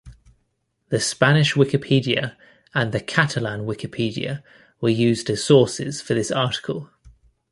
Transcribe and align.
The 0.89 0.99
Spanish 0.99 1.53
Wikipedia 1.53 2.35
and 2.73 2.91
the 2.91 2.99
Catalan 3.01 3.67
Wikipedia 3.67 4.41
were 4.81 4.89
used 4.89 5.29
as 5.29 5.43
sources 5.43 6.01
for 6.01 6.15
this 6.15 6.31
article. 6.31 6.89